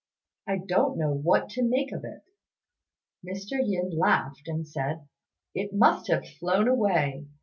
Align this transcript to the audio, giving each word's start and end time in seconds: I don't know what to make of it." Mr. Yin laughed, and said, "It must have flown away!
I 0.47 0.57
don't 0.57 0.97
know 0.97 1.11
what 1.13 1.47
to 1.49 1.61
make 1.63 1.91
of 1.91 2.03
it." 2.03 2.23
Mr. 3.23 3.59
Yin 3.63 3.91
laughed, 3.91 4.47
and 4.47 4.67
said, 4.67 5.07
"It 5.53 5.75
must 5.75 6.07
have 6.07 6.25
flown 6.27 6.67
away! 6.67 7.27